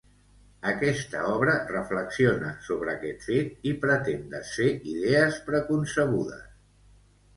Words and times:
Aquesta 0.69 1.19
obra 1.31 1.53
reflexiona 1.73 2.49
sobre 2.69 2.91
aquest 2.95 3.27
fet 3.27 3.69
i 3.73 3.77
pretén 3.87 4.27
desfer 4.35 4.69
idees 4.95 5.39
preconcebudes. 5.51 6.49